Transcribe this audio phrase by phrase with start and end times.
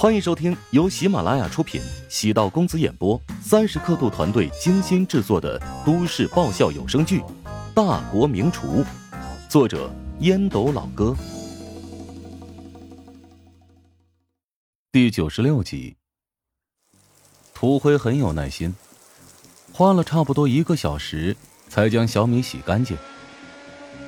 [0.00, 7.20] 欢迎收听由喜马拉雅出品、喜道公子演播、三十刻度团队精心制作的都市爆笑有声剧
[7.74, 8.82] 《大国名厨》，
[9.46, 11.14] 作者烟斗老哥，
[14.90, 15.94] 第九十六集。
[17.52, 18.74] 涂辉很有耐心，
[19.70, 21.36] 花了差不多一个小时
[21.68, 22.96] 才将小米洗干净。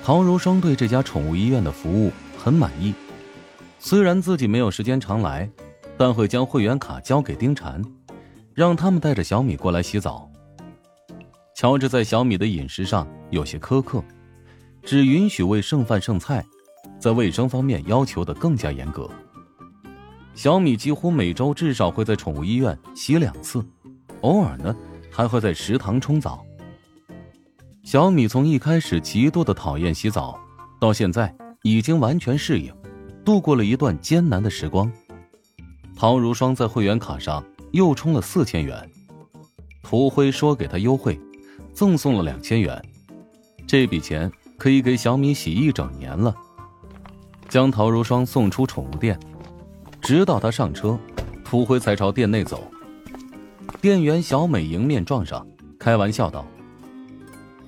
[0.03, 2.95] 陶如霜对这家宠物医院的服务很满意，
[3.79, 5.51] 虽然自己没有时间常来。
[6.03, 7.81] 但会将会员卡交给丁婵，
[8.55, 10.29] 让他们带着小米过来洗澡。
[11.55, 14.03] 乔治在小米的饮食上有些苛刻，
[14.83, 16.45] 只允许喂剩饭剩菜，
[16.99, 19.09] 在卫生方面要求的更加严格。
[20.35, 23.64] 小米几乎每周至少会在宠物医院洗两次，
[24.23, 24.75] 偶尔呢
[25.09, 26.45] 还会在食堂冲澡。
[27.85, 30.37] 小米从一开始极度的讨厌洗澡，
[30.81, 32.75] 到现在已经完全适应，
[33.25, 34.91] 度过了一段艰难的时光。
[35.97, 38.91] 陶如霜在会员卡上又充了四千元，
[39.83, 41.20] 涂辉说给他优惠，
[41.72, 42.83] 赠送了两千元，
[43.66, 46.34] 这笔钱可以给小米洗一整年了。
[47.48, 49.19] 将陶如霜送出宠物店，
[50.00, 50.98] 直到他上车，
[51.44, 52.69] 涂辉才朝店内走。
[53.81, 55.47] 店员小美迎面撞上，
[55.78, 56.47] 开玩笑道：“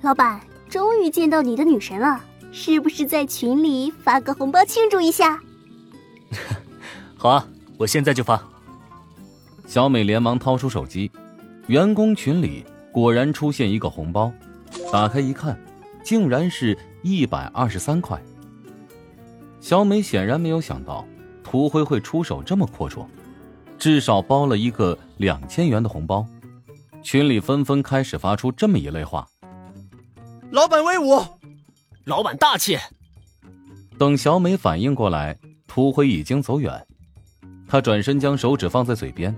[0.01, 2.19] 老板，终于见到你的女神了，
[2.51, 5.39] 是不是在群里发个红包庆祝一下？”
[7.15, 7.47] 好啊。
[7.77, 8.41] 我现在就发。
[9.67, 11.11] 小美连忙掏出手机，
[11.67, 14.31] 员工群里果然出现一个红包，
[14.91, 15.59] 打开一看，
[16.03, 18.21] 竟然是一百二十三块。
[19.59, 21.05] 小美显然没有想到
[21.43, 23.07] 涂辉会出手这么阔绰，
[23.79, 26.25] 至少包了一个两千元的红包。
[27.01, 29.27] 群里纷纷开始发出这么一类话
[30.51, 31.23] ：“老板威武，
[32.05, 32.77] 老板大气。”
[33.97, 35.37] 等小美反应过来，
[35.67, 36.85] 涂辉已经走远。
[37.67, 39.35] 他转身将手指放在嘴边，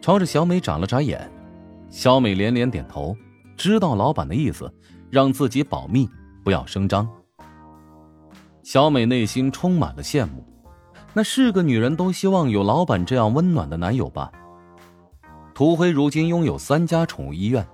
[0.00, 1.30] 朝着小美眨了眨眼。
[1.88, 3.16] 小美连连点头，
[3.56, 4.72] 知道老板的意思，
[5.10, 6.08] 让自己保密，
[6.42, 7.08] 不要声张。
[8.62, 10.44] 小美内心充满了羡慕，
[11.12, 14.32] 那是个女人都希望有老板这样温暖的男友吧。
[15.54, 17.66] 涂辉如今拥有三家宠物医院，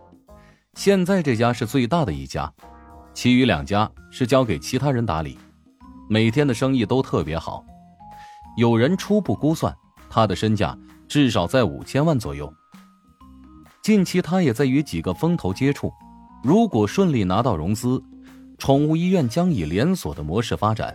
[0.74, 2.52] 现在这家是最大的一家，
[3.14, 5.38] 其余两家是交给其他人打理，
[6.08, 7.64] 每天的生意都特别好。
[8.58, 9.72] 有人初步估算，
[10.10, 10.76] 他的身价
[11.06, 12.52] 至少在五千万左右。
[13.82, 15.92] 近期他也在与几个风投接触，
[16.42, 18.02] 如果顺利拿到融资，
[18.58, 20.92] 宠物医院将以连锁的模式发展，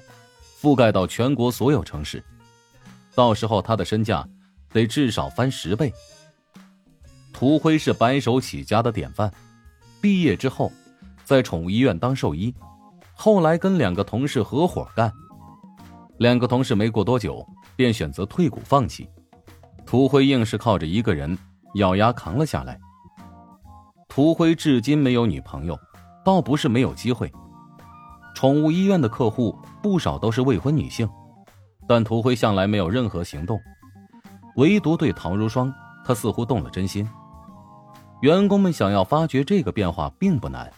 [0.60, 2.22] 覆盖到全国所有城市。
[3.16, 4.28] 到时候他的身价
[4.74, 5.94] 得至少翻十倍。
[7.32, 9.32] 涂辉是白手起家的典范，
[10.02, 10.70] 毕业之后
[11.24, 12.54] 在宠物医院当兽医，
[13.14, 15.10] 后来跟两个同事合伙干。
[16.24, 17.46] 两个同事没过多久
[17.76, 19.10] 便选择退股放弃，
[19.86, 21.38] 涂辉硬是靠着一个人
[21.76, 22.80] 咬牙扛了下来。
[24.08, 25.78] 涂辉至今没有女朋友，
[26.24, 27.30] 倒不是没有机会。
[28.34, 31.10] 宠物医院的客户不少都是未婚女性，
[31.90, 33.60] 但涂辉向来没有任何行动，
[34.56, 35.74] 唯独对陶如霜，
[36.06, 37.06] 他似乎动了真心。
[38.22, 40.72] 员工们想要发觉这个变化并不难，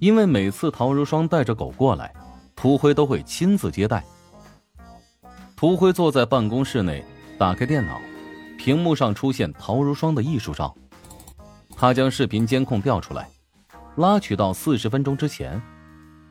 [0.00, 2.12] 因为每次陶如霜带着狗过来，
[2.54, 4.04] 涂辉都会亲自接待。
[5.64, 7.02] 涂辉坐在办公室内，
[7.38, 7.98] 打开电脑，
[8.58, 10.76] 屏幕上出现陶如霜的艺术照。
[11.74, 13.30] 他将视频监控调出来，
[13.96, 15.58] 拉取到四十分钟之前，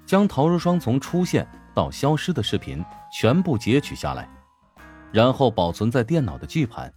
[0.05, 4.29] 将陶如霜从出现到消失的视频全部截取下来，
[5.11, 6.93] 然后保存在电脑的巨盘。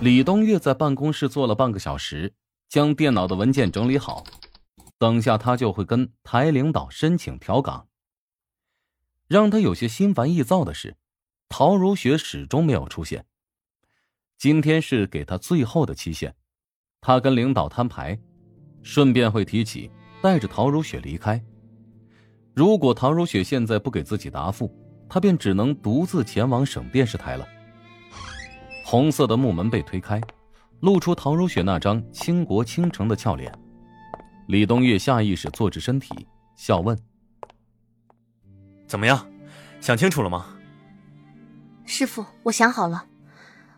[0.00, 2.34] 李东岳在办公室坐了半个小时，
[2.68, 4.22] 将电脑的文件整理好，
[4.98, 7.86] 等下他就会跟台领导申请调岗。
[9.28, 10.96] 让他有些心烦意躁的是，
[11.48, 13.24] 陶如雪始终没有出现。
[14.38, 16.34] 今天是给他最后的期限，
[17.00, 18.18] 他跟领导摊牌，
[18.82, 19.90] 顺便会提起
[20.22, 21.42] 带着陶如雪离开。
[22.54, 24.72] 如果陶如雪现在不给自己答复，
[25.08, 27.46] 他便只能独自前往省电视台了。
[28.84, 30.20] 红色的木门被推开，
[30.80, 33.52] 露出陶如雪那张倾国倾城的俏脸。
[34.46, 36.14] 李东岳下意识坐直身体，
[36.54, 36.96] 笑问。
[38.86, 39.26] 怎么样，
[39.80, 40.46] 想清楚了吗？
[41.84, 43.06] 师傅，我想好了，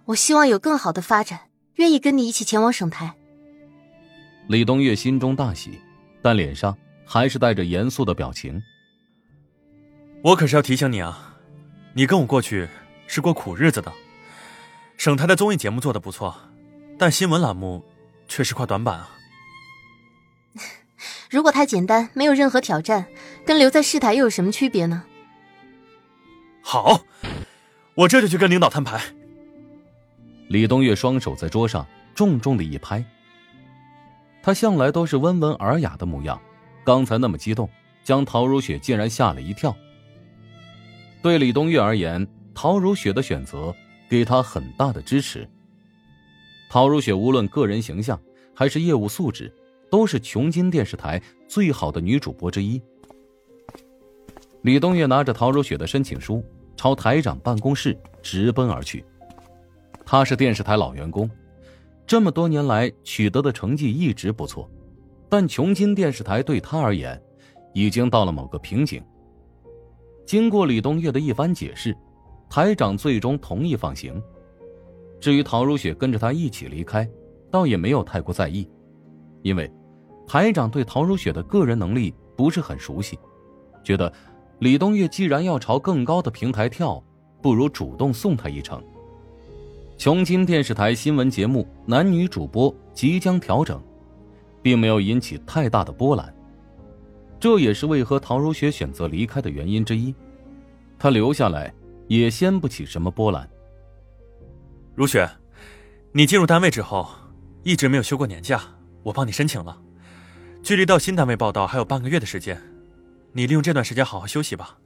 [0.06, 1.40] 我希望有更好的发展，
[1.74, 3.14] 愿意跟你一起前往省台。
[4.48, 5.78] 李东岳心中大喜，
[6.22, 8.62] 但脸上还是带着严肃的表情。
[10.22, 11.36] 我可是要提醒你啊，
[11.92, 12.66] 你跟我过去
[13.06, 13.92] 是过苦日子的。
[14.96, 16.34] 省台的综艺节目做的不错，
[16.98, 17.84] 但新闻栏目
[18.26, 19.10] 却是块短板啊。
[21.30, 23.06] 如果太简单，没有任何挑战，
[23.48, 25.04] 跟留在市台又有什么区别呢？
[26.60, 27.00] 好，
[27.94, 29.00] 我这就去跟领导摊牌。
[30.48, 33.02] 李东岳双手在桌上重重的一拍。
[34.42, 36.38] 他向来都是温文尔雅的模样，
[36.84, 37.66] 刚才那么激动，
[38.04, 39.74] 将陶如雪竟然吓了一跳。
[41.22, 43.74] 对李东岳而言，陶如雪的选择
[44.10, 45.48] 给他很大的支持。
[46.68, 48.20] 陶如雪无论个人形象
[48.54, 49.50] 还是业务素质，
[49.90, 51.18] 都是琼金电视台
[51.48, 52.78] 最好的女主播之一。
[54.62, 56.44] 李东岳拿着陶如雪的申请书，
[56.76, 59.04] 朝台长办公室直奔而去。
[60.04, 61.30] 他是电视台老员工，
[62.06, 64.68] 这么多年来取得的成绩一直不错，
[65.28, 67.20] 但琼金电视台对他而言，
[67.72, 69.02] 已经到了某个瓶颈。
[70.26, 71.96] 经过李东岳的一番解释，
[72.50, 74.20] 台长最终同意放行。
[75.20, 77.08] 至于陶如雪跟着他一起离开，
[77.50, 78.68] 倒也没有太过在意，
[79.42, 79.70] 因为
[80.26, 83.18] 台长对陶如雪的个人能力不是很熟悉，
[83.82, 84.12] 觉得
[84.58, 87.02] 李东岳既然要朝更高的平台跳，
[87.40, 88.82] 不如主动送他一程。
[89.96, 93.80] 琼金电视台新闻节目男女主播即将调整，
[94.62, 96.34] 并没有引起太大的波澜，
[97.38, 100.14] 这也是为何陶如雪选择离开的原因之一。
[100.98, 101.72] 她留下来
[102.08, 103.48] 也掀不起什么波澜。
[104.96, 105.28] 如雪，
[106.10, 107.08] 你进入单位之后，
[107.62, 108.60] 一直没有休过年假，
[109.04, 109.80] 我帮你申请了。
[110.64, 112.60] 距离到新单位报道还有半个月的时间，
[113.38, 114.76] 你利用这段时间好好休息吧。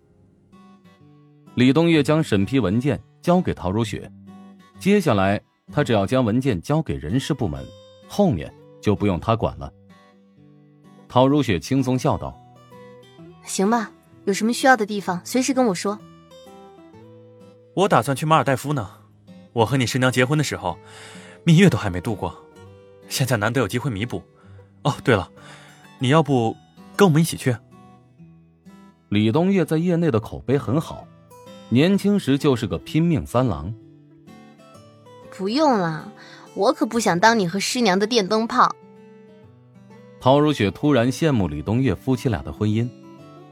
[1.54, 4.12] 李东岳将审批文件交给陶如雪，
[4.78, 5.40] 接下来
[5.72, 7.66] 他只要将文件交给人事部门，
[8.06, 9.72] 后面就不用他管了。
[11.08, 12.38] 陶如雪轻松笑道
[13.42, 13.90] ：“行吧，
[14.26, 15.98] 有什么需要的地方，随时跟我说。”
[17.72, 18.86] 我打算去马尔代夫呢。
[19.54, 20.76] 我和你师娘结婚的时候，
[21.42, 22.36] 蜜月都还没度过，
[23.08, 24.22] 现在难得有机会弥补。
[24.82, 25.30] 哦，对了，
[25.98, 26.54] 你要不
[26.94, 27.56] 跟我们一起去？
[29.12, 31.06] 李东岳在业内的口碑很好，
[31.68, 33.70] 年轻时就是个拼命三郎。
[35.36, 36.10] 不用了，
[36.54, 38.74] 我可不想当你和师娘的电灯泡。
[40.18, 42.88] 陶如雪突然羡慕李东岳夫妻俩的婚姻，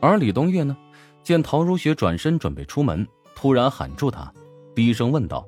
[0.00, 0.74] 而李东岳呢，
[1.22, 4.32] 见陶如雪转身准备出门，突然喊住她，
[4.74, 5.46] 低声问道。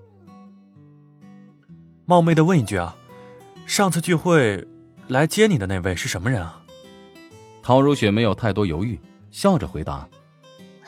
[2.05, 2.95] 冒昧的问一句啊，
[3.65, 4.63] 上次聚会
[5.09, 6.63] 来接你的那位是什么人啊？
[7.63, 9.01] 陶如雪没有太多犹豫，
[9.33, 10.09] 笑着回答：“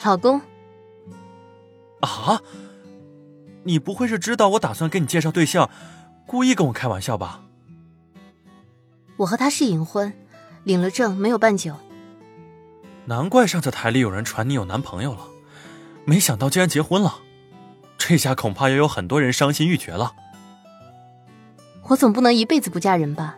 [0.04, 0.40] 老公。”
[2.00, 2.40] 啊，
[3.64, 5.68] 你不会是知道我打算给你介绍对象，
[6.26, 7.40] 故意跟我开玩笑吧？
[9.16, 10.12] 我和他是隐婚，
[10.64, 11.74] 领了证没有办酒。
[13.06, 15.20] 难怪上次台里有人传你有男朋友了，
[16.04, 17.20] 没想到竟然结婚了，
[17.96, 20.14] 这下恐怕也有很多人伤心欲绝了。
[21.84, 23.36] 我总不能一辈子不嫁人吧？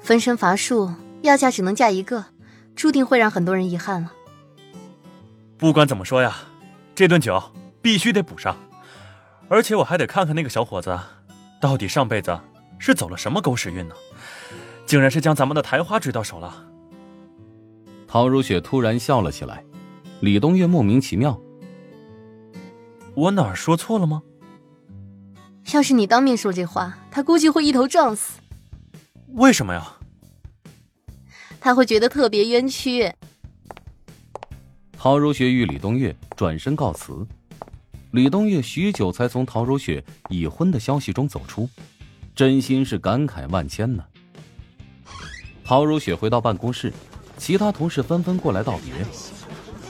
[0.00, 0.92] 分身乏术，
[1.22, 2.26] 要嫁只能嫁一个，
[2.74, 4.12] 注定会让很多人遗憾了。
[5.60, 6.34] 不管怎么说呀，
[6.94, 7.40] 这顿酒
[7.82, 8.56] 必须得补上，
[9.50, 10.98] 而且我还得看看那个小伙子，
[11.60, 12.40] 到底上辈子
[12.78, 13.94] 是走了什么狗屎运呢？
[14.86, 16.66] 竟然是将咱们的台花追到手了。
[18.08, 19.62] 陶如雪突然笑了起来，
[20.20, 21.38] 李东月莫名其妙
[23.14, 24.22] ：“我哪儿说错了吗？”
[25.74, 28.40] 要是你当面说这话，他估计会一头撞死。
[29.34, 29.92] 为什么呀？
[31.60, 33.12] 他会觉得特别冤屈。
[35.02, 37.26] 陶如雪与李东月转身告辞，
[38.10, 41.66] 李东月许久才从陶如雪已婚的消息中走出，
[42.34, 44.04] 真心是感慨万千呢。
[45.64, 46.92] 陶如雪回到办公室，
[47.38, 48.92] 其他同事纷纷过来道别。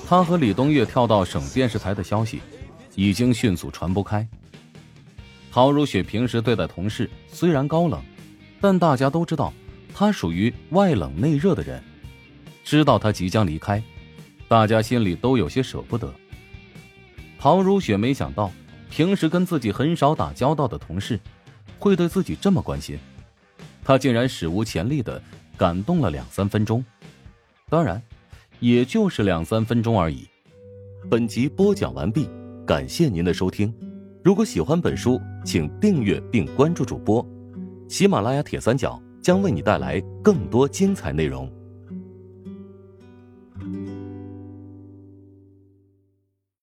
[0.07, 2.41] 她和李东月跳到省电视台的消息，
[2.95, 4.25] 已经迅速传播开。
[5.51, 8.01] 陶如雪平时对待同事虽然高冷，
[8.61, 9.53] 但大家都知道
[9.93, 11.83] 她属于外冷内热的人。
[12.63, 13.83] 知道她即将离开，
[14.51, 16.13] 大家心里都有些舍不得。
[17.39, 18.51] 陶如雪没想到，
[18.91, 21.21] 平时跟自己很少打交道的同事，
[21.79, 22.99] 会对自己这么关心。
[23.85, 25.23] 她竟然史无前例的
[25.57, 26.85] 感动了两三分钟，
[27.69, 28.03] 当然，
[28.59, 30.27] 也就是两三分钟而已。
[31.09, 32.29] 本集播讲完毕，
[32.67, 33.73] 感谢您的收听。
[34.25, 37.25] 如果喜欢本书，请订阅并关注主播。
[37.89, 41.49] 喜马拉雅铁三角将为你带来更多精彩内容。